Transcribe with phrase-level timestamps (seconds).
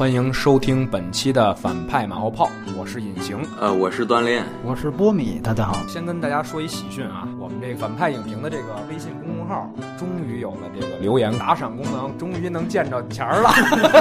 [0.00, 3.38] 欢迎收听本期的反派马后炮，我是隐形。
[3.60, 5.76] 呃，我是锻炼，我是波米，大家好。
[5.86, 13.50] 先跟大家说一喜讯啊，我们这个反派影评的这个微信公众号终于有了这个留言打赏功能，终于能见着钱儿了。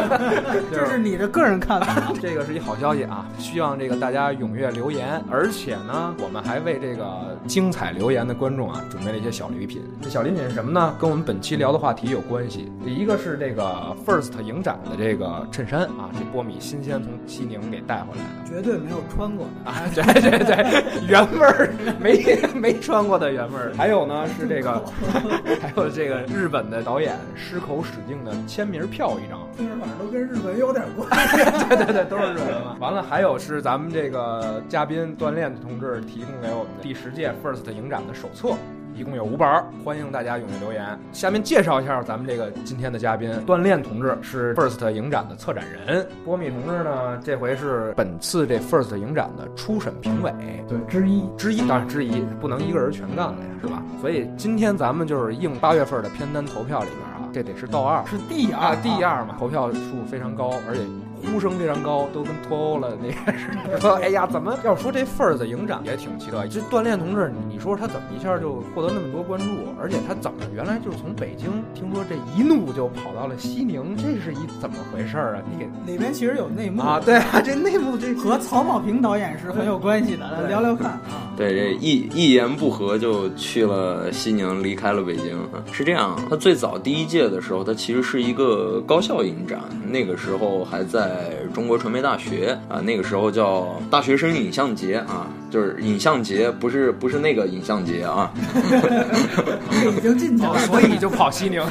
[0.72, 3.26] 这是你的个人看法， 这个是一好消息啊！
[3.40, 9.82] 希望这个大家踊跃留言，而且呢，我们还为这个精彩留言的观众啊准备了一些小礼品。
[10.02, 10.96] 这小礼品是什么呢？
[11.00, 12.72] 跟我们本期聊的话题有关系。
[12.86, 19.82] 一个是这个 First 影展的这个衬衫啊，这波米新鲜从西宁给带回来的，绝对没有穿过的啊！
[19.96, 23.72] 对对对，原味儿，没没穿过的原味儿。
[23.76, 24.84] 还有呢是这个，
[25.62, 29.40] 还有这个日本的导演矢口史敬的签名票一张。
[29.56, 31.38] 听着反正都跟日本有点关系。
[31.70, 32.78] 对对对，都是日本嘛。
[32.80, 38.56] 完了，还有是咱们这个嘉宾锻炼同志提供给我们的第十届 First 影展的手册。
[38.96, 39.48] 一共有五本，
[39.84, 41.00] 欢迎大家踊跃留言。
[41.12, 50.34] 下面介绍一下咱们这个今天的嘉宾，锻炼同志是 First 影展的策展人，波米同志呢，这回是本次这 First 影展的初审评委，
[50.68, 53.82] 对之一之一，当然之一，不能一个人全干了呀，是吧？
[54.02, 60.82] 所以今天咱们就是应八月份的片单投票里边啊，这得是倒二，是第二，第二嘛，投票数非常高，而且。
[61.26, 63.80] 呼声非常高，都跟脱欧了那个似的。
[63.82, 66.46] 说哎呀，怎么要说这份儿的影展也挺奇特。
[66.48, 69.46] 这锻炼同志，你说他怎么一下就获得那么多关注？
[69.80, 75.42] 而且他怎么原来就是从北京听说这一怒就跑到了西宁，这是一怎么回事儿啊？
[75.52, 77.00] 你给里边其实有内幕啊？
[77.04, 81.34] 对啊， 这内幕这和曹保平导演是很有关系的，聊聊看啊。
[81.36, 85.38] 对，这一一言不合就去了西宁，离开了北京。
[85.72, 91.09] 是这样，他最早第一届的时候，他其实是一个高校影展，那个时候还在。
[91.10, 98.32] 在中国传媒大学啊，那个时候叫大学生影像节啊，就是影像节，不是不是那个影像节啊。
[99.98, 101.62] 已经进去了，所以你就跑西宁。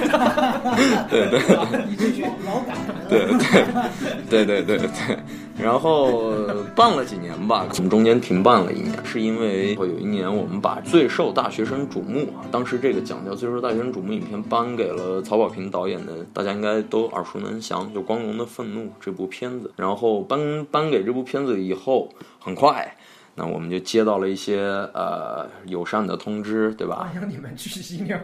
[1.10, 1.40] 对 对，
[1.88, 2.74] 你这去老改。
[3.08, 5.18] 对对对对对对。
[5.58, 6.30] 然后
[6.76, 19.72] 办了几年吧，我们中间停办了一年，是因为有一年我们把最受大学生瞩目，当时这个奖叫最受大学生瞩目影片颁给了曹保平导演的，大家应该都耳熟能详，就《光荣的愤怒》这部片子。
[19.76, 22.94] 然后颁颁给这部片子以后，很快。
[23.38, 24.58] 那我们就接到了一些
[24.92, 27.08] 呃友善的通知，对吧？
[27.12, 28.08] 欢迎你们去西宁。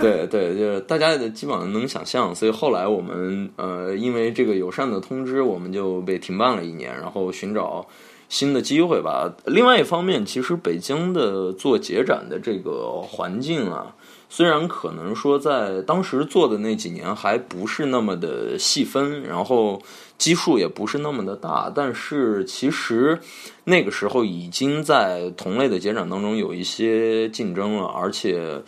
[0.00, 7.86] 对 对，就是大家基本上能想象，所以后来我们呃因为这个友善的通知，我们就被停办了一年，然后寻找
[8.32, 9.30] 新的机会吧。
[9.44, 13.94] 另外一方面，其实北京的做节展的这个环境啊。
[14.30, 19.82] 虽然可能说在当时做的那几年还不是那么的细分，然后
[20.16, 23.20] 基数也不是那么的大，但是其实
[23.64, 28.62] 那个时候已经在同类的节展当中有一些竞争了，而且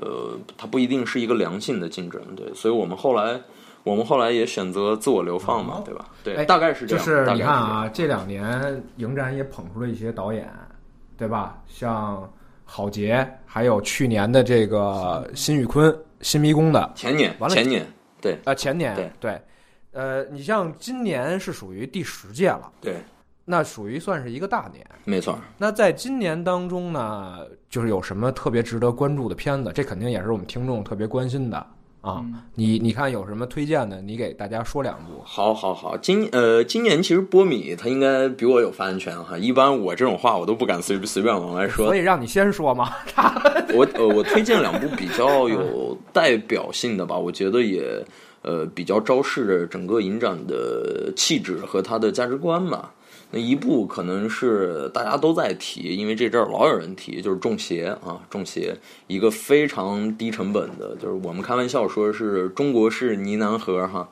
[0.00, 3.40] 呃，它不一定是一个良性的竞争，对，所以我们后来
[3.88, 6.04] 我们后来也选择自我流放嘛，对吧？
[6.22, 7.04] 对，大概是这样。
[7.04, 10.48] 就是你看啊，这两年影展也捧出了一些导演，
[11.16, 11.58] 对吧？
[11.66, 12.30] 像。
[12.70, 15.90] 郝杰，还有去年的这个辛宇坤，
[16.20, 17.86] 《新迷宫》的前年，完了前年，
[18.20, 19.40] 对啊，前年对对，
[19.92, 22.96] 呃，你像今年是属于第十届了，对，
[23.46, 25.38] 那属于算是一个大年，没错。
[25.56, 27.38] 那在今年当中呢，
[27.70, 29.72] 就是有什么特别值得关注的片子？
[29.74, 31.66] 这肯定也是我们听众特别关心的。
[32.08, 32.24] 啊，
[32.54, 34.00] 你你看有什么推荐的？
[34.00, 35.20] 你给大家说两部。
[35.22, 35.96] 好，好，好。
[35.98, 39.36] 今呃，今年其实波米他应该比我有发言权哈。
[39.36, 41.84] 一般我这种话我都不敢随随便往外说。
[41.84, 42.90] 所以让你先说嘛。
[43.74, 48.02] 我呃，我推荐两部比较有代表性的吧，我觉得也
[48.42, 52.90] 呃比较昭示着整个影展的气质和他的价值观吧。
[53.30, 58.74] 那一部可能是大家都在提，因为这阵儿老有人提，就是《中邪》啊，《中邪》
[59.06, 64.08] 一个非常低成本的，就是我们开玩笑说是中国式呢喃盒哈，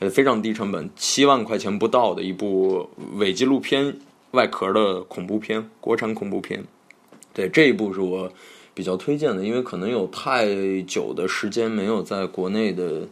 [0.00, 3.96] 呃，非常低成本，七万块钱不到的一部伪纪录片
[4.32, 6.64] 外壳的恐怖片，国产恐怖片。
[7.32, 8.32] 对这一部是我
[8.74, 13.02] 比较推荐的，因为可能有太久的时间没有在国内的。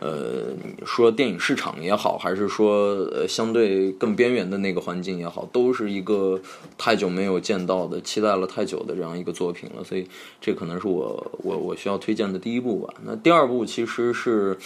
[0.00, 0.46] 呃，
[0.86, 6.40] 说电影市场也好，还是说呃相对更边缘的那个环境也好，都是一个
[6.78, 9.84] 太久没有见到的、期待了太久的这样一个作品了。
[9.84, 10.08] 所以
[10.40, 12.94] 这可能是我我我需要推荐的第一部吧。
[13.04, 14.56] 那第二部其实是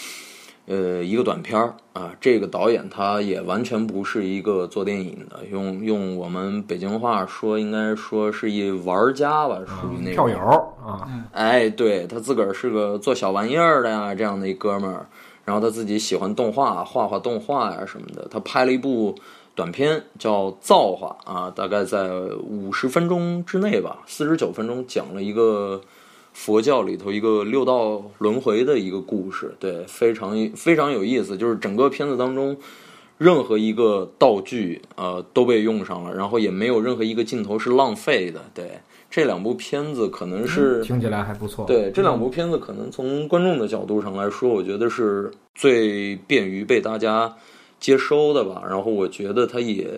[0.67, 10.39] 呃一个短片儿啊，这个导演他也完全不是一个做电影的，用用我们北京话说，应该说是一玩家吧，属于那种票友
[10.87, 11.09] 啊。
[11.33, 15.05] 哎，对他自个儿是个做小玩意儿的呀，这样的一哥们儿。
[15.44, 18.26] 然后他自己喜欢动画，画画动画呀什么的。
[18.31, 19.14] 他拍了一部
[19.55, 22.11] 短片，叫《造化》啊，大概在
[22.43, 25.81] 五十分钟之内吧，四十九分钟，讲了一个
[26.32, 31.37] 佛教里头一个六道轮回的一个故事，对，非常非常有意思。
[31.37, 32.56] 就是整个片子当中，
[33.19, 38.41] 任何一个道具呃都被用上了，然后也没有任何一个镜头是浪费的。
[38.52, 38.81] 对，
[39.15, 41.65] 这两部片子可能是听起来还不错。
[41.67, 47.33] 对，这两部片子可能从观众的角度上来说，我觉得是最便于被大家
[47.79, 48.65] 接收的吧。
[48.69, 49.89] 然后我觉得它也。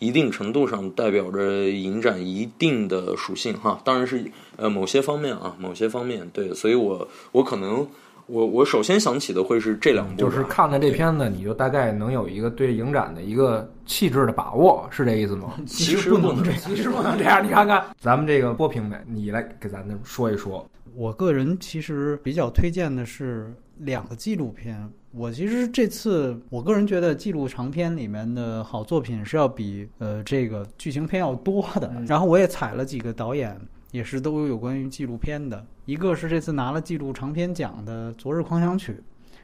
[0.00, 4.22] 一定程度上代表着影展一定的属性哈，当然是
[4.56, 7.86] 呃某些方面啊，某些方面对，所以我我可能
[8.26, 15.54] 我我首先想起的会是这两部，就是看了这片子，你就大概能有一个对影展的一个气质的把握，是这意思吗？
[15.66, 20.64] 其实不能这样， 其实不能这样，你看看 咱们这个波评的，你来给咱说一说。
[20.94, 24.88] 我个人其实比较推荐的是两个纪录片。
[25.10, 31.92] 我其实这次，我个人觉得纪录长片里面的好作品是要比呃这个剧情片要多的。
[32.06, 33.56] 然后我也采了几个导演，
[33.94, 35.64] 也是都有关于纪录片的。
[35.84, 38.90] 一个是这次拿了纪录长片奖的《昨日狂想曲》，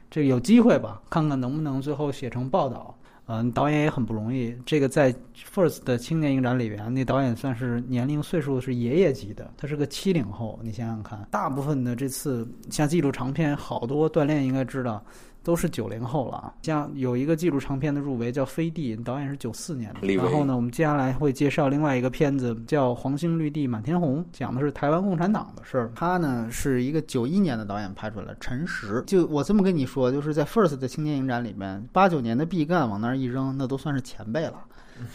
[0.09, 2.93] 这个有机会吧，看看能不能最后写成报道。
[3.27, 4.53] 嗯，导演也很不容易。
[4.65, 5.15] 这个在
[5.53, 10.59] First 的青年影展里边，那导演算是年龄岁数是爷爷级的，他是个七零后。
[10.61, 15.01] 你想想看，大部分的这次像纪录长片，好多锻炼应该知道。
[15.43, 20.07] 都是九零后了，像有一个纪录长片的入围叫《飞地》，导演是九四年的。
[20.15, 25.91] 然后呢，我们接下来会介绍另外一个片子叫《黄星绿地满天红》，讲的是台湾共产党的事儿。
[25.95, 29.03] 他呢是一个九一年的导演拍出来的，陈实。
[29.07, 34.61] 就我这么跟你说，就是在 First 的青年影展里面，八九年的毕赣往那儿一扔，那都算是前辈了，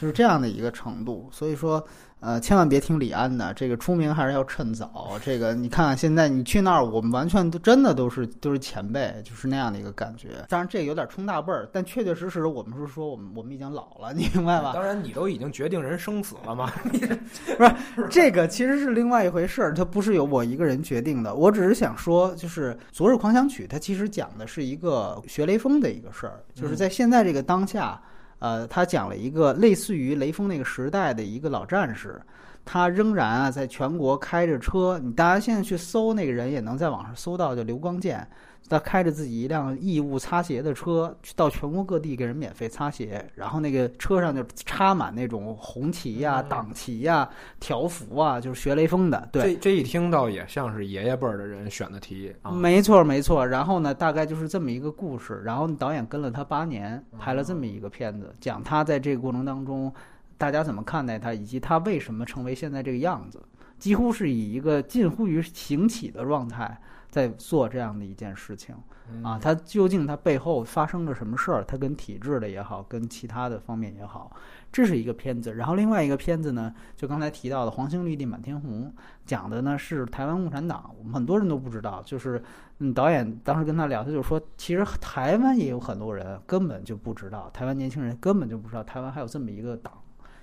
[0.00, 1.28] 就是这样的一个程度。
[1.30, 1.86] 所以说。
[2.18, 5.12] 呃，千万别听李安的，这个出名还是要趁早。
[5.22, 10.28] 这个你看看现在你去那儿，我们完全都真的都是都是前辈，就是那样的一个感觉。
[10.48, 14.72] 当然这个有点冲大辈儿，但确确实实我们是说我们我们已经老了，你明白吧？
[14.74, 16.72] 当然你都已经决定人生死了吗？
[16.82, 21.34] 不是，这个其实是另外一回事儿，它不是由我一个人决定的。
[21.34, 28.00] 我只是想说，就是《昨日狂想曲》，它其实讲的是一个学雷锋的一个事儿，就是在现在这个当下。
[28.38, 32.20] 呃，他讲了一个类似于雷锋那个时代的一个老战士，
[32.64, 38.28] 他仍然啊在全国开着车，你大家现在去搜那个人也能在网上搜到，叫刘光健。
[38.68, 47.28] 他开着自己一辆义务擦鞋的车，到全国各地给人免费擦鞋，然后那个车上就插满那种红旗呀、党旗呀、
[47.60, 49.28] 条幅啊，就是学雷锋的。
[49.30, 52.50] 对，这这一听到也像是爷爷辈儿的人选的题啊。
[52.50, 53.46] 没错，没错。
[53.46, 55.40] 然后呢，大概就是这么一个故事。
[55.44, 59.92] 然后导演跟了他八年，拍了这么一个片子，讲他在这个过程当中，
[60.36, 63.40] 大家怎么看待他，以及他为什么成为现在这个样子，
[63.78, 66.80] 几乎是以一个近乎于行乞的状态。
[67.16, 68.74] 在做这样的一件事情，
[69.22, 71.64] 啊，它究竟它背后发生了什么事儿？
[71.64, 74.30] 它跟体制的也好，跟其他的方面也好，
[74.70, 75.54] 这是一个片子。
[75.54, 78.84] 然后另外一个片子呢，就刚才提到的《黄兴绿地满天红》，
[79.24, 80.94] 讲的呢是台湾共产党。
[80.98, 82.42] 我们很多人都不知道，就是
[82.80, 89.90] 嗯，导演当时跟他聊，他就说，其实台湾也有很多人根本就不知道，台湾年轻人根本就不知道台湾还有这么一个党。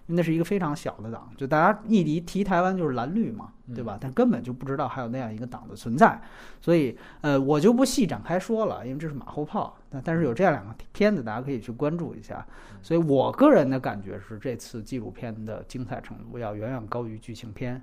[0.06, 3.98] 那是一个非常小的党，就大家一提提台湾就是蓝绿嘛，对吧？
[4.00, 6.22] 但根本就不知道还有那样一个党的存在，
[6.60, 9.78] 所以呃，我就不细展开说了，因为这是马后炮。
[9.90, 12.46] 但但是有这样两个片子，大家可以去关注一下。
[12.82, 17.82] 所以我个人的感觉是，这次纪录片的精彩程度要远远高于剧情片。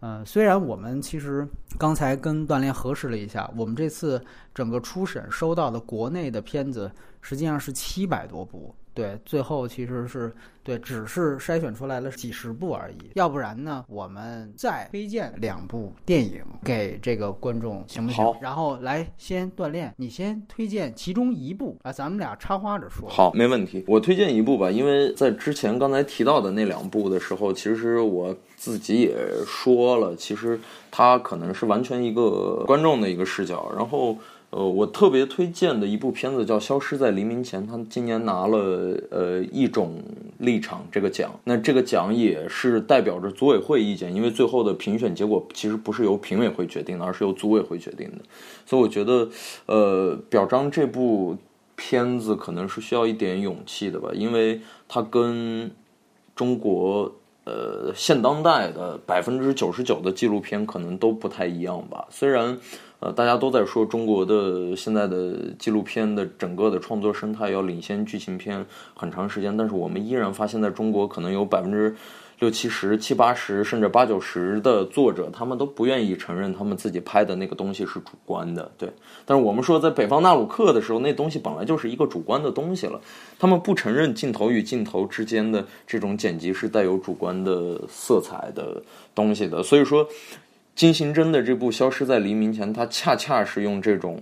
[0.00, 4.22] 嗯，虽然我们其实刚才跟锻炼核实了一下，我们这次
[4.54, 6.92] 整个初审收到的国内的片子
[7.22, 8.74] 实际上是七百多部。
[8.96, 10.34] 对，最后其实是
[10.64, 13.10] 对，只是筛选出来了几十部而已。
[13.14, 18.24] 要不然呢，我们再推荐两部电影给这个观众，行不行？
[18.40, 23.06] 然后来先锻炼，你先推荐其中一部啊，咱们俩插花着说。
[23.06, 23.84] 好，没问题。
[23.86, 29.14] 我推荐一部吧，因为在之前刚才提到的那两部的时候，其实我自己也
[29.46, 30.58] 说了，其实
[30.90, 34.16] 它可能是完全一个观众的一个视角，然后。
[34.56, 40.02] 呃，我特别推荐的一部片子叫《消失在黎明前》，他今年拿了呃一种
[40.38, 48.24] 立场这个奖，那这个奖也是代表着组委会意见，因为最后的评选结果其实不是由评委会决定的，而是由组委会决定的，
[48.64, 49.28] 所以我觉得，
[49.66, 51.36] 呃，表彰这部
[51.74, 54.58] 片子可能是需要一点勇气的吧，因为
[54.88, 55.70] 它跟
[56.34, 62.58] 中国呃现当代的百分之九十九的纪录片可能都不太一样吧，虽然。
[62.98, 71.94] 呃，大家都在说中国的现在的纪录片的整个的创作生态要领先剧情片很长时间，但是我们依然发现，在中国可能有百分之
[72.38, 78.70] 六七十、七八十甚至八九十的作者，他们都不愿意承认他们自己拍的那个东西是主观的。
[78.78, 78.90] 对，
[79.26, 82.98] 但是我们说在北方纳鲁克的时候，那东西本来就是一个主观的东西了，
[83.38, 88.82] 他们不承认镜头与镜头之间的这种剪辑是带有主观的色彩的
[89.14, 90.08] 东西的，所以说。
[90.76, 94.20] 金行真的这部《消失在黎明前》，它恰恰是用这种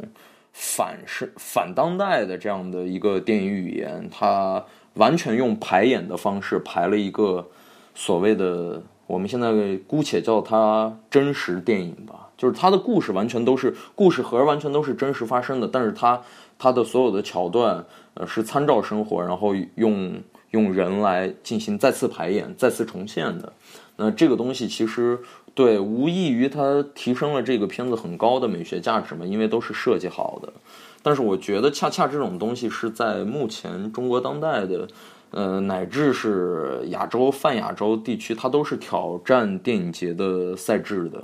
[0.52, 7.44] 反是反当代的这样的一个电影语言，它完全用排演的方式排了一个
[7.92, 9.50] 所谓的我们现在
[9.88, 16.22] 姑且叫它真实电影吧，就是它的故事完全都是故事盒，完全都是真实发生的，但是它
[16.56, 17.84] 它的所有的桥段
[18.14, 23.52] 呃是参照生活，然后用用人来进行再次排演、再次重现的。
[23.96, 25.18] 那这个东西其实。
[25.54, 30.52] 对，无异于它提升了这个片子很高的美学价值嘛，因为都是设计好的。
[31.00, 34.88] 但是我觉得，恰恰这种东西是在目前中国当代的，
[35.30, 41.22] 呃，乃至是亚洲泛亚洲地区，它都是挑战电影节的赛制的。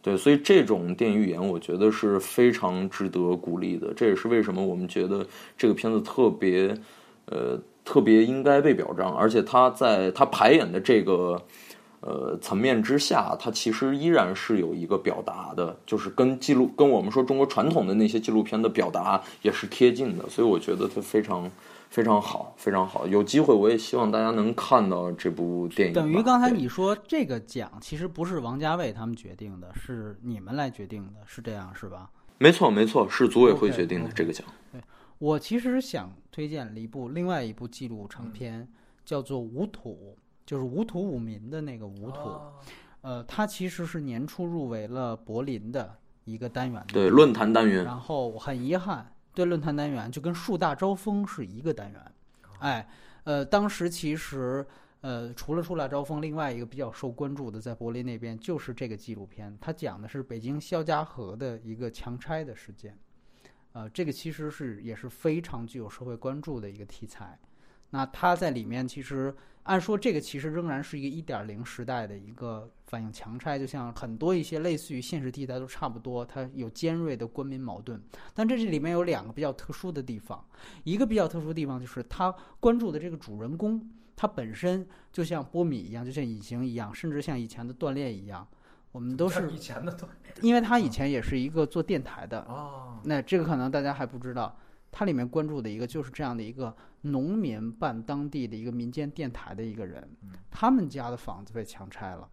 [0.00, 3.92] 对，所以这种电影语言，我觉得是非常值得鼓励的。
[3.96, 5.26] 这也是为什么我们觉得
[5.58, 6.72] 这个片子特别，
[7.24, 11.42] 呃，特别应该被表彰，而且它在它排演的这个。
[12.04, 21.48] 呃，层面之下，它其实依然是有一个表达的，就是跟记录跟我们说中国传统的那些纪录片的表达也是贴近的，所以我觉得它非常
[21.90, 23.06] 非常好，非常好。
[23.06, 25.94] 有机会我也希望大家能看到这部电影。
[25.94, 32.10] 等于刚才你说这个奖其实不是王家卫他们决定的，是你们来决定的，是这样是吧？
[32.38, 34.44] 没错，没错，是组委会决定的这个奖。
[34.72, 34.80] 对，
[35.20, 38.66] 我其实想推荐了一部另外一部纪录长片，
[39.04, 40.16] 叫做《无土》。
[40.44, 42.36] 就是无土五民的那个无土，
[43.02, 47.84] 呃，它其实是年初入围了柏林的一个单元，对论坛单元。
[47.84, 52.12] 然后很遗憾，对论坛单元就跟树大招风是一个单元，
[52.58, 52.88] 哎，
[53.24, 54.66] 呃，当时其实
[55.00, 62.98] 呃，除了树大招风，另外一个比较受关注的在柏林那边就是这个纪录片，它讲的是北京肖家河的一个强拆的事件，
[63.72, 67.38] 呃，这个其实是也是非常具有社会关注的一个题材。
[67.90, 69.32] 那它在里面其实。
[69.64, 78.02] 按说这个其实仍然是一个一点零时代的一个反映强拆，就像很多一些类似于现实题材都差不多，它有尖锐的官民矛盾。
[78.34, 80.44] 但这这里面有两个比较特殊的地方，
[80.84, 88.46] 一个比较特殊的地方就是他关注的这个主人公，他本身就像波米一样，就像隐形一样，甚至像以前的锻炼一样，
[88.90, 92.98] 我们都是 以前的锻炼，因为他以前也是一个做电台的哦。
[93.04, 94.58] 那这个可能大家还不知道。
[94.92, 100.08] 它里面关注的一个就是这样的一个农民办当地的一个民间电台的一个人，
[100.50, 102.28] 他们家的房子被强拆了，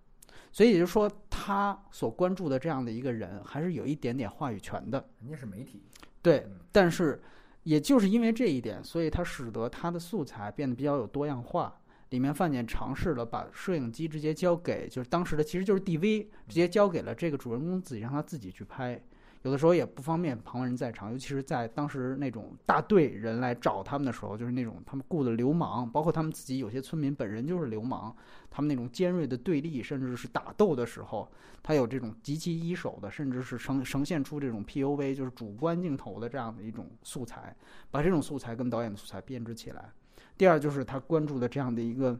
[0.51, 5.09] 所以也就是说，他所关注的这样的一个人还是有一点点话语权的。
[5.21, 5.81] 人家是媒体，
[6.21, 7.19] 对，但是
[7.63, 11.75] 也就是因为这一点，所以它使得他的素材变得比较有多样化。
[12.09, 18.99] 里面范简尝试了把摄影机直接交给，就是当时的其实就是 DV，直接交给了这个主人公自己，让他自己去拍。
[19.43, 28.13] 有的时候也不方便旁人在场，尤其是在当时那种大队人来找他们的时候，就是那种他们雇的流氓，包括他们自己有些村民本人就是流氓，
[28.49, 31.25] 他们那种尖锐的对立，甚至是打斗的时候，
[31.63, 37.55] 他有这种极其一手的，甚至是呈呈现出这种 PUV，就是主观镜头的这样的一种素材，
[37.89, 39.89] 把这种素材跟导演的素材编织起来。
[40.37, 42.19] 第二就是他关注的这样的一个。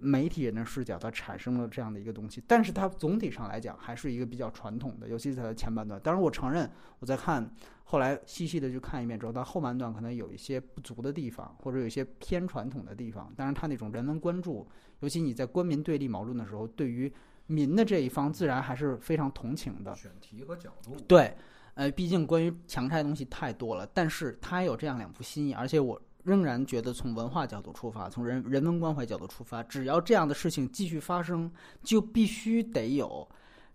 [0.00, 6.00] 媒体人的视角，它产生了这样的一个东西，但是它总体上来讲还是一个比较传统的，尤其是它的前半段。
[6.00, 7.50] 当然，我承认我在看
[7.84, 13.32] 后来细细的去看一遍之后，它后半段可能有一些不足的地方，或者有一些偏传统的地方。
[13.36, 14.68] 当然，它那种人文关注，
[15.00, 17.12] 尤其你在官民对立矛盾的时候，对于
[17.46, 19.94] 民的这一方，自然还是非常同情的。
[19.94, 21.34] 选题和角度，对，
[21.74, 26.00] 呃，毕竟关于强拆的东西太多了，但是它有这样两部新意，而且我。
[26.28, 31.50] 仍然觉得从文化角度出发，从人人文关怀角度出发，只要这样的事情继续发生，
[31.82, 33.26] 就必须得有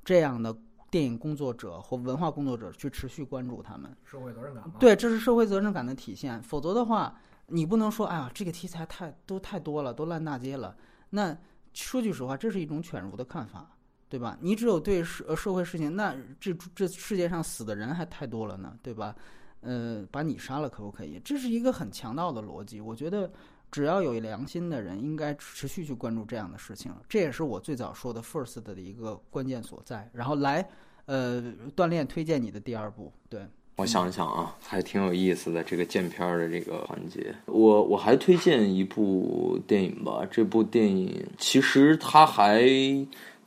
[0.05, 0.55] 这样的
[0.91, 3.89] 电影工作者或文化工作者去持续关注他们。
[4.05, 4.63] 社会责任感。
[4.79, 6.39] 对，这是社会责任感的体现。
[6.43, 10.75] 否则的话，你不能说，哎呀，这个题材太都太多了，都烂大街了。
[11.09, 11.35] 那
[11.73, 13.67] 说句实话，这是一种犬儒的看法，
[14.07, 14.37] 对吧？
[14.39, 19.15] 你只有对社社会事情，那这这世界上死的人还太多了呢，对吧？
[19.63, 21.19] 呃，把你杀了可不可以？
[21.23, 22.81] 这是一个很强盗的逻辑。
[22.81, 23.31] 我觉得，
[23.71, 26.91] 只要有良心的人，应该持续去关注这样的事情。
[27.07, 30.09] 这也是我最早说的 first 的一个关键所在。
[30.13, 30.67] 然后来，
[31.05, 31.41] 呃，
[31.75, 33.11] 锻炼推荐你的第二部。
[33.29, 33.41] 对
[33.77, 37.33] 我想想啊，还挺有意思的这个见片儿的这个环节。
[37.45, 40.27] 我我还推荐一部电影吧。
[40.29, 42.63] 这部电影其实它还。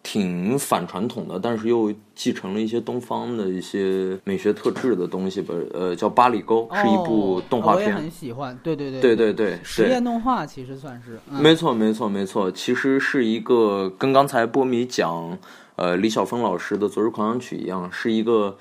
[0.08, 5.52] 挺反传统的，但是又继承了一些东方的一些美学特质的东西吧。
[5.75, 8.56] 呃，叫《八里沟》，是一部动画片，很喜欢。
[8.62, 11.18] 对对对，对对对，实验动画其实算是。
[11.28, 15.36] 没错没错没错，其实是一个跟刚才波米讲，
[15.75, 18.56] 呃，李晓峰老师的《昨日狂想曲》一样，是一个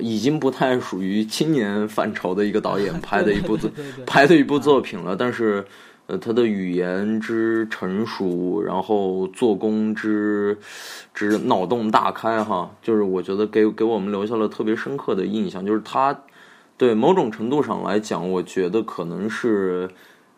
[0.00, 3.70] 已经不太属于青年范畴的一个导演 拍的一部作
[4.04, 5.14] 拍的一部作品了。
[5.14, 5.64] 但是，
[6.08, 10.56] 呃，他的语言之成熟，然后做工之
[11.12, 15.64] 之脑洞大开哈，就是我觉得给给我们留下了特别深刻的印象。
[15.64, 16.18] 就是他
[16.78, 19.90] 对某种程度上来讲，我觉得可能是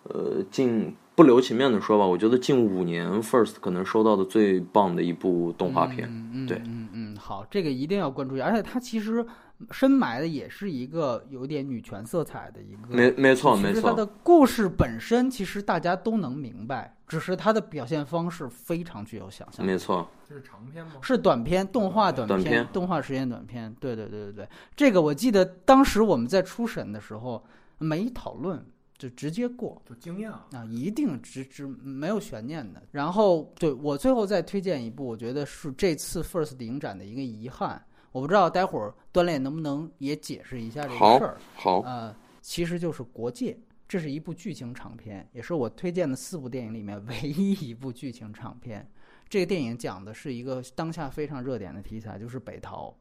[0.03, 6.09] 呃近不留情面的说吧，我觉得近五年 First 可能收到的最棒的一部动画片。
[6.09, 9.25] 嗯嗯对嗯嗯，好，这个一定要关注一下，而且它其实
[9.71, 12.97] 深埋的也是一个有点女权色彩的一个。
[12.97, 19.71] 没没错没错，其实它的故事本身其实大家都能明白，只是它的表现方式非常具有想象力。
[19.71, 20.93] 没错，这是长篇吗？
[21.03, 23.75] 是短片，动画短短片动画实验短片。
[23.79, 27.45] 对对对对对，这个我记得当时我们在初审的时候
[27.77, 28.65] 没讨论，
[29.01, 29.81] 就直接过。
[29.85, 30.33] 就惊讶。
[30.55, 32.83] 啊，一定直直没有悬念的。
[32.93, 37.83] 然后，对我最后再推荐一部，我觉得是这次 First 影展的一个遗憾。
[38.13, 41.39] 我不知道待会儿锻炼能不能也解释一下这个事儿。
[41.55, 43.53] 好，呃，其实就是《国界》，
[43.89, 48.89] 这是一部剧情长片，也是我推荐的四部电影里面 唯一一部剧情长片。
[49.29, 52.93] 这个电影讲的是一个当下非常热点的题材，就是北逃，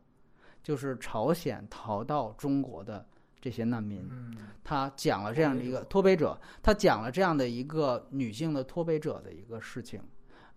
[0.61, 3.03] 就是朝鲜逃到中国的
[3.41, 4.07] 这些难民。
[4.11, 10.01] 嗯，他讲了这样的一个脱北者，他讲了这样的一个女性的脱北者的一个事情。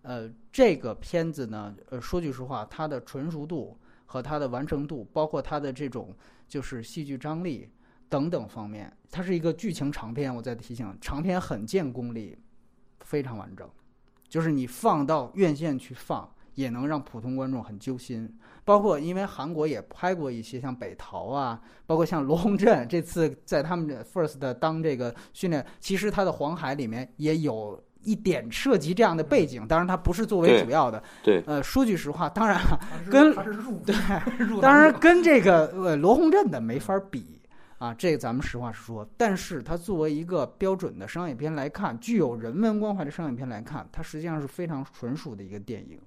[0.01, 6.13] 呃，这个片子呢，呃，说句实话，它的纯熟度和它的完成度，包括它的这种
[6.47, 7.69] 就是戏剧张力
[8.09, 10.35] 等等方面，它是一个剧情长片。
[10.35, 12.37] 我再提醒，长片很见功力，
[12.99, 13.69] 非常完整，
[14.27, 18.29] 就是你放到院线去放，也能让普通观众很揪心。
[18.65, 31.03] 包括因为韩国也拍过一些像北逃啊，包括像罗洪镇这次在他们的 First 当这个训练，其实他的黄海里面也有一点涉及这样的背景，当然它不是作为主要的。
[31.21, 32.79] 对，呃，说句实话，当然了，
[33.11, 33.95] 跟它是入对
[34.61, 37.41] 当然跟这个呃罗洪镇的没法比
[37.79, 39.05] 啊，这个咱们实话实说。
[39.17, 45.99] 但是它作为一个标准的商业片来看，具有人文关怀的商业片来看，它实际上是非常纯属的一个电影。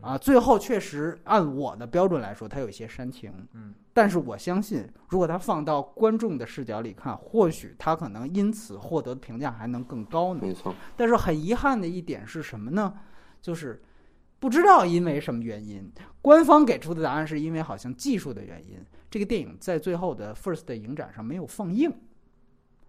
[0.00, 10.40] 啊，最后确实按我的标准来说，它有一些煽情，嗯，但是我相信，如果它放到观众的视角里看，或许它可能因此获得的评价还能更高呢。
[10.42, 12.92] 没错，但是很遗憾的一点是什么呢？
[13.40, 13.82] 就是
[14.38, 15.90] 不知道因为什么原因，
[16.20, 18.78] 官方给出的答案是因为好像技术的原因，
[19.10, 21.90] 这个电影在最后的 First 的影展上没有放映。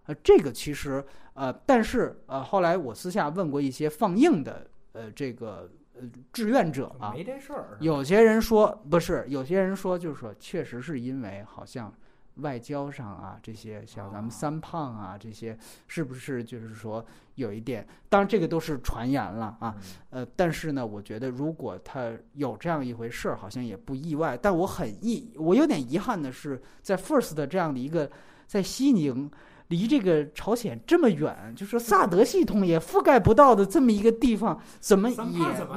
[0.04, 1.04] 呃，这个其实
[1.34, 5.85] 呃，但是呃，后来我私下问过一些放映的呃这个呃
[6.32, 7.76] 志愿者啊，没这事儿。
[7.80, 11.92] 有些人说不是，有些人说就是说，确实是因为好像
[12.36, 15.56] 外交上啊，这些像咱们三胖啊这些，
[15.86, 17.04] 是不是就是说
[17.36, 17.86] 有一点？
[18.08, 19.74] 当然这个都是传言了啊。
[19.78, 24.38] 嗯呃，但是呢，我觉得如果他有这样一回事儿，好像也不意外。
[24.40, 28.10] 但我很意，我有点遗憾的是，在 First 的这样的一个
[28.46, 29.30] 在西宁。
[29.68, 35.16] 离这个朝鲜这么远，就是萨德系统也覆盖不到的这么一个地方，怎么也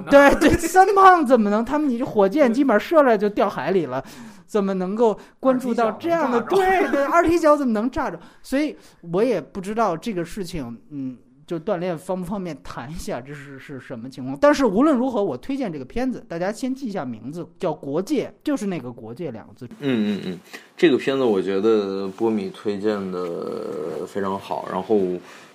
[0.10, 1.65] 对对， 三胖怎么能？
[1.65, 4.04] 他们你这火箭基本上射来就掉海里了，
[4.45, 6.39] 怎么能够关注到这样的？
[6.41, 8.19] 对对，二踢脚怎么能炸着？
[8.43, 8.75] 所以
[9.12, 11.17] 我也不知道这个事情，嗯，
[11.49, 14.38] 就锻炼方不方便谈一下这是是什么情况？
[14.39, 19.65] 但是无论如何，我推荐这个片子，大家先记一下名字，叫《国界》，就是那个“国界”两个字。
[19.79, 20.39] 嗯嗯嗯，
[20.77, 24.99] 这个片子我觉得波米推荐的非常好，然后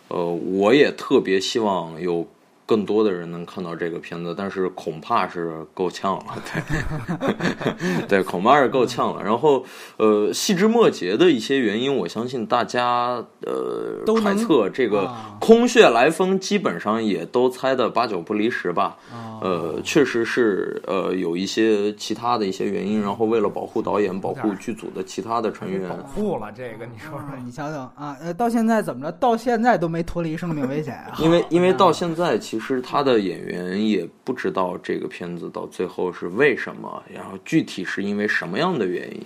[0.09, 2.27] 呃，我也特别希望有
[2.67, 9.23] 更多的人能看到这个片子，但是恐怕是够呛了，对， 对，恐怕是够呛了。
[9.23, 9.65] 然后
[9.99, 18.97] 呃，细枝末节的一些原因，我相信大家呃都揣测这个啊空穴来风，基本上也都猜的八九不离十吧。
[19.13, 29.13] 啊呃，确实是呃有一些其他的一些原因，然后为了保护导演、保护剧组的其他的成员保，护了这个，你说说啊，你想想啊，呃，到现在怎么着？
[29.19, 31.13] 到现在都没脱离生命危险啊！
[31.19, 39.23] 因为因为到现在，其实他的演员也不知道这个片子到最后是为什么，然后具体是因为什么样的原因，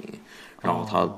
[0.61, 1.09] 然后他。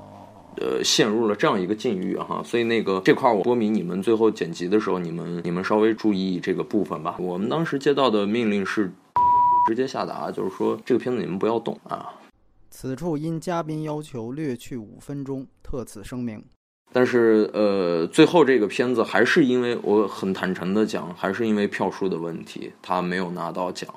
[0.57, 7.15] 呃，陷入了这样一个境遇哈，所以那个这块儿我波米，你们最后剪辑的时候，你们你们稍微注意这个部分吧。
[7.17, 8.91] 我们当时接到的命令是
[9.65, 12.13] 直接下达，就是说这个片子你们不要动啊。
[12.69, 16.43] 此处因嘉宾要求略去五分钟，特此声明。
[16.93, 23.89] 但是呃，最后这个片子还是因为我很坦诚的讲，还是因为票数的问题，他没有拿到奖，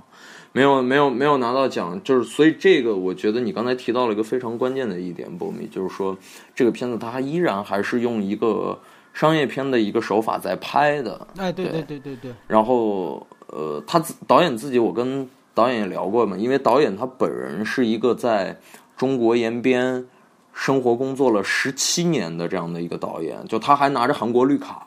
[0.52, 6.16] 没有没有没有拿到奖，就是所以这个我觉得你刚才提到了一个非常关键的一点，波米，就是说
[6.54, 8.78] 这个片子它依然还是用一个
[9.12, 18.56] 商业片的一个手法在拍的，哎，对对对对对对，然后呃，他自导演自己，我跟导演也聊过嘛，因为导演他本人是一个在
[18.96, 20.04] 中国延边
[20.54, 24.86] 生活工作了十七年的这样的一个导演，就他还拿着韩国绿卡，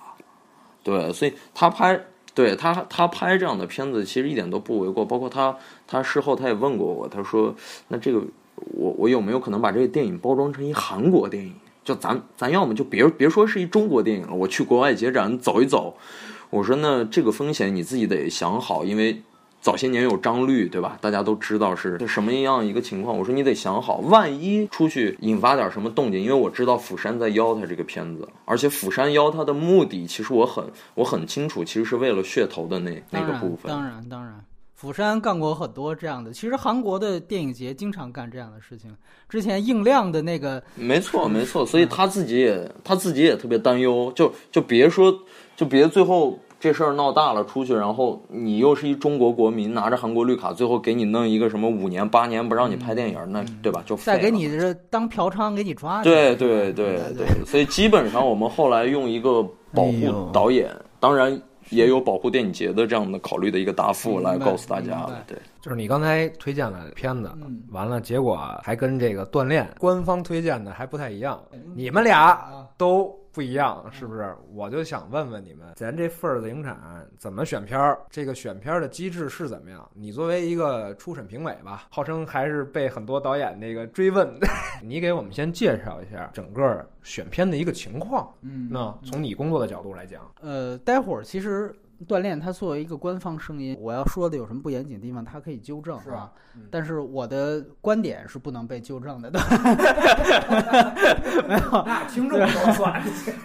[0.81, 1.99] 对，所以他拍，
[2.33, 5.05] 对他他拍这样的片子其实一点都不为过。
[5.05, 7.53] 包括他他事后他也问过我，他说
[7.89, 8.21] ：“那这个
[8.55, 11.53] 我我有没有可能把这个电影包装成一韩国电影？
[11.83, 15.97] 就咱咱要么就别别说是一中国电影了，我去国外结展走一走。”
[16.49, 19.21] 我说：“那这个风险你自己得想好，因为。”
[19.67, 20.97] 早些年有张律，对吧？
[21.01, 23.17] 大家都知道是什么样一个情况。
[23.17, 30.63] 我说你得想好，万一出去引发点什么动静，因为我知道釜山在邀他这个片子，而且釜山邀他的目的，其实我很
[30.95, 33.69] 我很清楚，其实是为了噱头的那那个部分。
[33.69, 34.41] 当然，当然，
[34.73, 36.31] 釜山干过很多这样的。
[36.31, 38.95] 其实韩国的电影节经常干这样的事情。
[39.27, 41.65] 之前映亮的那个，没错没错。
[41.65, 45.13] 所以他自己也他自己也特别担忧，就就别说，
[45.57, 46.39] 就别最后。
[46.59, 53.83] 这事儿闹大了，出去，然后你又是一中国国民，拿着韩国绿卡，最后给你弄一个什么五年八年不让你拍电影，那对吧？
[53.85, 56.01] 就再给你这当嫖娼给你抓。
[56.01, 59.43] 对对对对，所以基本上我们后来用一个
[59.73, 61.39] 保护导演，当然
[61.69, 65.05] 也有保护电影节的这样的考虑的一个答复来告诉大家。
[65.27, 67.31] 对，就是你刚才推荐了片子，
[67.69, 71.41] 完了结果还跟这个锻炼官方推荐的还不太一样，
[71.75, 73.15] 你们俩都。
[73.33, 74.35] 不一样是不是？
[74.51, 76.75] 我就想问问你们，咱这 First 影展
[77.19, 77.99] 怎么选片儿？
[78.09, 79.87] 这个选片儿的机制是怎么样？
[79.93, 84.27] 你作为一个初审评委吧，号称还是被很多导演那个追问，
[84.81, 88.27] 你给我们先介绍一下整个选片的一个情况。
[88.41, 91.71] 嗯，那从你工作的角度来讲，呃，待会儿其实。
[92.05, 96.31] 锻炼它作为一个官方声音，我要说的有什么不严谨的地方，它可以纠正，是吧？
[96.69, 99.41] 但是我的观点是不能被纠正的，对
[101.47, 103.01] 没有，那听众说算。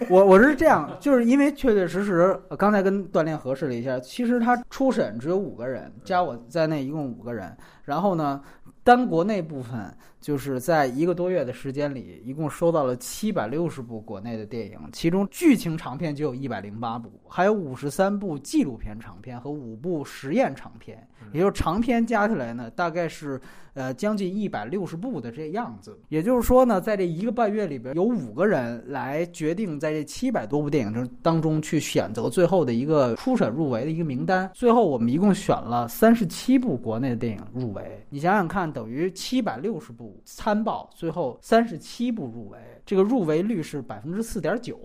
[0.09, 8.41] 我我是这样，就是因为确确实实，刚才跟锻炼核实了一下，其实他初审只有五个人，加我在内一共五个人，然后呢。
[8.85, 23.41] 单国内部分，就是在一个多月的时间里，一共收到了七百六十部国内的电影，其中剧情长片就有一百零八部，还有五十三部纪录片长片和五部实验长片，也就是长片加起来呢，大概是。
[23.75, 34.47] 呃，将近一百六十部的这样子，也就是说呢，在这一个半月里边，有五个人来决定在这七百多部电影中当中去选择最后的一个初审入围的一个名单。
[34.53, 38.05] 最后我们一共选了三十七部国内的电影入围。
[38.11, 44.77] 你想想看，等于七百六十部参报，最后三十七部入围，这个入围率是百分之四点九，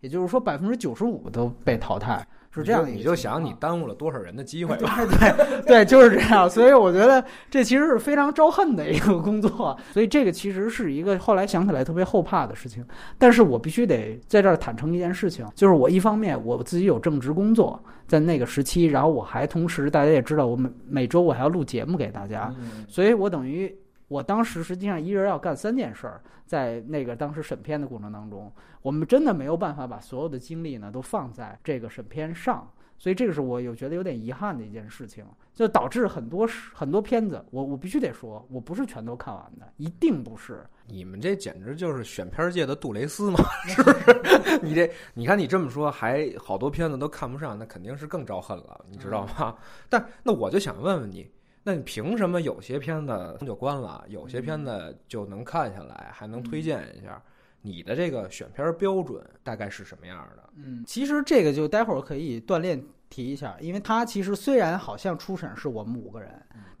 [0.00, 2.26] 也就是说百分之九十五都被淘汰。
[2.54, 4.76] 是这样，你就想你耽误了多少人的机会？
[4.76, 6.48] 对对对，就是这样。
[6.48, 9.74] 所以我觉得这其实是非常招恨的一个工作。
[9.90, 12.84] 所以这个其实是一个后来想起来特别后怕的事情。
[13.16, 22.54] 但是我必须得在这儿坦诚一件事情，就是我一方面我自己有正职工作，在那个时期，然后我还同时大家也知道，我每每周我还要录节目给大家，
[22.86, 23.74] 所以我等于
[24.12, 28.52] 我当时实际上一人要干三件事儿，在那个当时审片的过程当中。
[28.82, 40.66] 我们真的没有办法把所有的精力呢都放在这个审片上，所以这个是我有觉得有点遗憾的一件事情，就导致很多很多片子，我我必须得说，我不是全都看完的，一定不是。
[40.88, 44.58] 你们这简直就是选片界的杜蕾斯嘛，是不是？
[44.60, 49.56] 你这你看你这么说，还好多片子都看不上，那肯定是更招恨了，你知道吗？
[49.88, 51.30] 但那我就想问问你，
[51.62, 57.22] 那你凭什么有些片子就关了，有些片子就能看下来，还能推荐一下？
[57.64, 60.50] 你的这个选片标准大概是什么样的？
[60.56, 66.30] 嗯，其实这个就待会儿可以锻炼提一下，因为他其实虽然好像初审是我们五个人。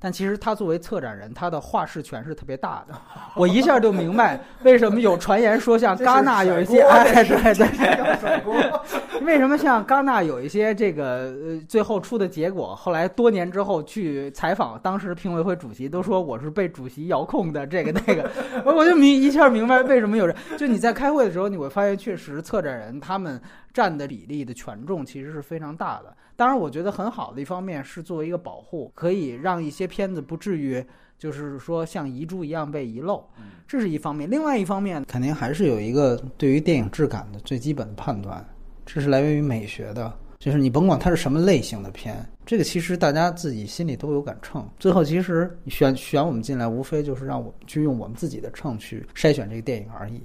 [0.04, 2.94] 但其实他作为策展人，他的话事权是特别大的。
[3.36, 18.28] 我一下就明白为什么有传言说像戛纳有一些，哎，对对， 为什么像戛纳有一些这个呃最后出的结果，后来多年之后去采访当时评委会主席，都说我是被主席遥控的这个那个，
[18.66, 23.40] 我就明一下明白为什么有人就你在开会的时候，你会发现确实策展人他们
[23.72, 26.16] 占的比例的权重其实是非常大的。
[26.36, 30.84] 当然，我觉得很好的一方面是作为一个保护，可以让一些片子不至于
[31.18, 33.24] 就是说像遗珠一样被遗漏，
[33.68, 34.28] 这是一方面。
[34.28, 38.44] 另外一方面，肯定还是有一个对于电影质感的最基本的判断，
[38.84, 44.68] 这是来源于美学的，就是你甭管它是什么类型的片，这个其实大家自己心里都有杆秤。
[44.80, 50.20] 最后，其实选选我们进来，无非就是让我们去用我们自己的秤去筛选这个电影而已。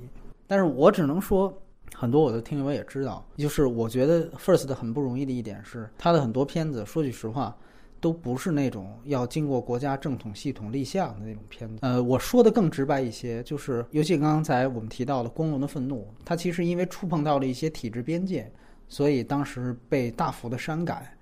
[0.48, 1.56] 但是我只能说。
[1.96, 7.58] 很多我的听友也知道，就是我觉得 First 很不容易的一点是，他的很多片子，说句实话，
[8.00, 11.80] 都不是那种要经过国家正统系统立项的那种片子。
[11.82, 18.52] 呃，我说的更直白一些，就是尤其刚才我们提到的《光荣的愤怒》，它其实因为触碰到了一些体制边界，
[18.88, 21.18] 所以当时被大幅的删改。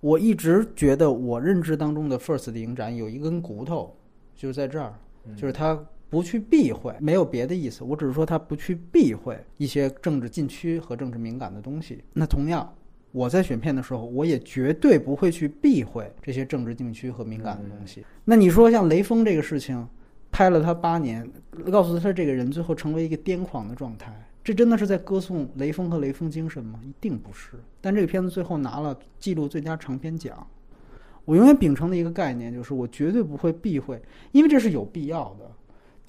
[0.00, 3.96] 我一直觉得，我认知当中的 First 的影展有一根骨头，
[4.36, 4.92] 就是在这儿，
[5.34, 5.82] 就是它。
[6.10, 7.84] 不去避讳，没有别的意思。
[7.84, 12.02] 我只是说他不去避讳一些政治禁区和政治敏感的东西。
[12.12, 12.74] 那同样，
[13.12, 18.04] 我在选片的时候，我也绝对不会去避讳这些政治禁区和敏感的东西。
[18.24, 19.86] 那你说像雷锋这个事情，
[20.32, 21.28] 拍了他八年，
[21.70, 26.80] 告诉他这个人最后成为一个癫狂的状态，这真的是在歌颂雷锋和雷锋精神吗？
[26.84, 27.52] 一定不是。
[27.80, 30.46] 但这个片子最后拿了纪录最佳长片奖。
[31.24, 34.00] 我永远秉承的一个概念就是，我绝对不会避讳，
[34.32, 35.48] 因为这是有必要的。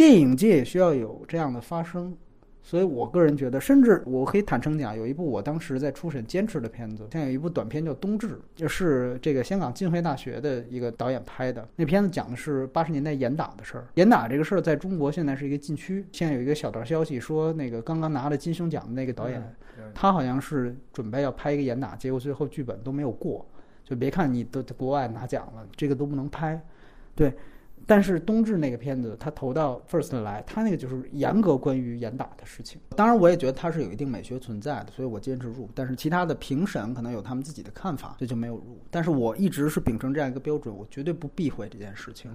[0.01, 2.17] 电影界也需要有这样的发生。
[2.63, 11.67] 所以我个人觉得，甚至我可以坦诚讲，有一部我当时在初审坚持的片子，像有一部短片叫《冬至》，就是这个香港浸会大学的一个导演拍的。
[11.75, 13.85] 那片子讲的是八十年代严打的事儿。
[13.93, 16.03] 严打这个事儿在中国现在是一个禁区。
[16.11, 19.55] 现在有一个小道消息说，那个刚刚拿了金熊奖的那个导演，
[19.93, 23.45] 他好像是准备要拍一个严打，结果最后剧本都没有过。
[23.83, 26.59] 就别看你都国外拿奖了，这个都不能拍。
[27.13, 27.31] 对。
[27.87, 32.79] 但是冬至那个片子，他投到 First 来，他那个就是严格关于严打的事情。
[32.95, 35.69] 当然，我也觉得他是有一定美学存在的，所以我坚持入。
[35.73, 38.79] 但是其他的评审可能有他们自己的看法，这就没有入。
[38.89, 42.31] 但是我一直是秉承这样一个标准，我绝对不避讳这件事情。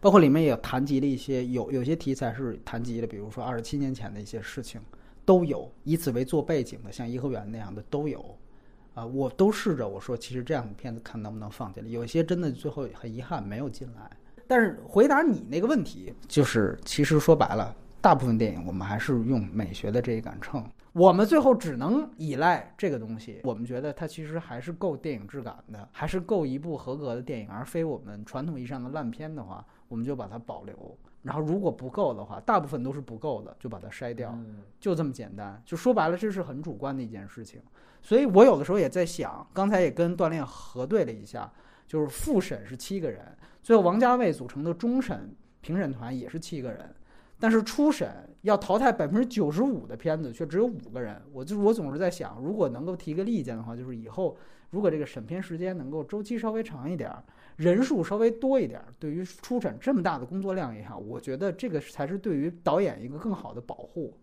[0.00, 4.80] 包括里面也谈及了一些有有些题材是谈及了，比如说二十七年前的一些事情，
[5.24, 8.24] 都有以此为做背景的，像颐和园那样的都有。
[8.94, 11.88] 啊，我都试着我说，其实这样的片子看能不能放进来。
[11.88, 14.10] 有一些真的最后很遗憾没有进来。
[14.48, 23.42] 但是回答你那个问题，就是其实说白了，大部分电影我们还是用美学的这一杆秤，我们最后只能依赖这个东西。
[23.44, 30.98] 我们觉得它其实还是够电影质感的，还是够一部合格的电影，而非我们传统意义上的烂片的话，我们就把它保留。
[31.22, 34.34] 然后如果不够的话，大部分都是不够的，就把它筛掉，
[34.80, 35.60] 就这么简单。
[35.66, 37.60] 就说白了，这是很主观的一件事情。
[38.00, 41.52] 所以我有的时候也在想，刚才也跟锻炼核对了一下，
[41.86, 43.36] 就是复审是七个人。
[43.68, 46.88] 最后，王家卫组成的终审评审团也是七个人，
[47.38, 48.08] 但是初审
[48.40, 51.20] 要淘汰百分之九十五的片子，却只有五个人。
[51.30, 54.34] 我就是我总是在想，如果能够提个意见的话，就是以后
[54.70, 57.14] 如果这个审片时间能够周期稍微长一点，
[57.56, 64.14] 人数稍微多一点，对于初审这么大的工作量也好，我觉得这个才是对于导演一个更好的保护。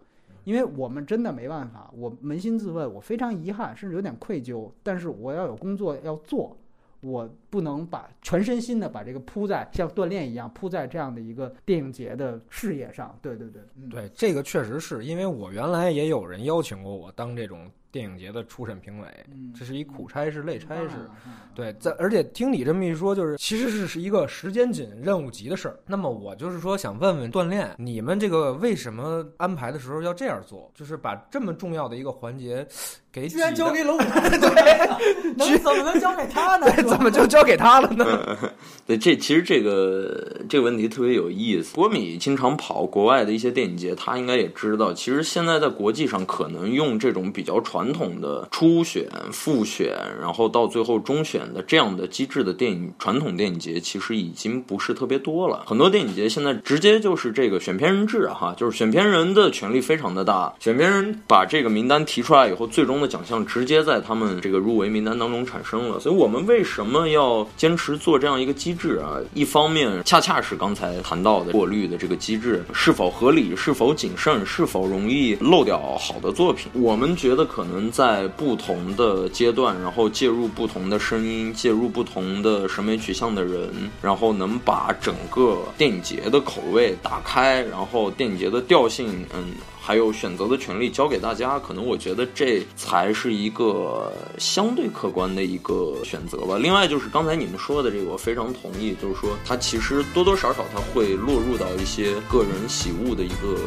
[0.43, 6.57] 因为我们真的没办法，我扪心自问，我非常遗憾，甚至有点愧疚，但是我要有工作要做。
[7.05, 13.17] 我不能把全身心的把这个扑在像锻炼一样扑在这样的一个电影节的事业上。
[13.21, 17.69] 对对对，对，这个确实是因为我原来也有人邀请过我当这种。
[17.91, 19.07] 电影节的初审评委，
[19.57, 21.09] 这是一苦差事、累差事，
[21.53, 25.79] 对，在而且听你这么一说，就是其实是是一个时间紧、任务急的事儿。
[25.85, 30.69] 那么我就是说想问问锻炼，你们这个为什么安排的时候要这样做？
[30.75, 32.67] 就是把这么重要的一个环节
[33.15, 36.69] 给居然交给了我， 对，能怎么能交给他呢？
[36.83, 38.37] 怎么就交给他了呢？
[38.85, 41.73] 对，这其实这个这个问题特别有意思。
[41.73, 47.85] 国米经常跑国外的一些电影节，他应该也知道，其实现在在国际上可能用这种比较传。
[47.95, 55.63] 统的初选、复选，然后到最后中选的这样的机制的电影传统电影节，其实已经不是特别多了。
[55.65, 65.99] 很多电影节现在直接就是这个选片人制哈，就是选片人的权力非常的大，选片人把这个名单提出来以后，最终的奖项直接在他们这个入围名单当中产生了。
[65.99, 69.19] 所以我们为什么要坚持做这样一个机制啊？
[69.35, 76.71] 一方面恰恰是刚才谈到的过滤的这个机制是否合理、是否谨慎、是否容易漏掉好的作品？
[76.73, 77.75] 我们觉得可能。
[77.75, 83.69] 能在不同的阶段，然后介入不同的声音，介入不同的审美取向的人，
[84.01, 89.51] 然后能把整个电影节的口味打开，然后电影节的调性，嗯。
[89.85, 96.57] 还有选择的权利交给大家，可能我觉得这才是一个相对客观的一个选择吧。
[96.57, 103.59] 另外就是刚才你们说的这个，我非常同意，就是说它其实多多少少它会落入到一些个人喜恶的一个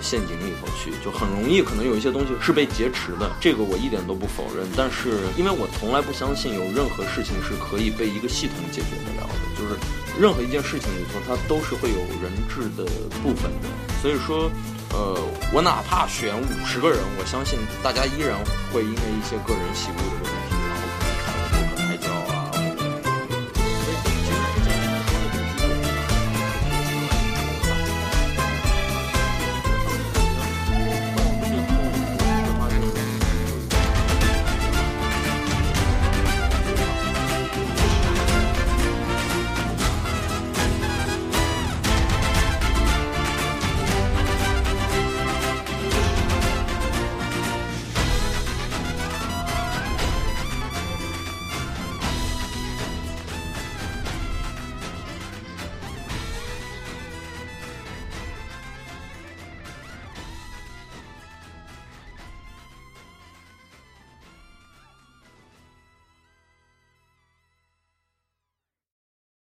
[0.00, 4.66] 陷阱里头去，就很容易可能有一些东西是被劫持的，这个我一点都不否认。
[4.74, 9.78] 但是因为我从来不相信有任何事情是可以被一个系统解决得了的，就是
[10.18, 12.84] 任何一件事情里头它都是会有人质的
[13.22, 13.68] 部分的，
[14.02, 14.50] 所以说。
[14.90, 15.14] 呃，
[15.52, 18.38] 我哪怕选五十个人，我相信大家依然
[18.72, 20.47] 会因为一些个人喜恶的问题。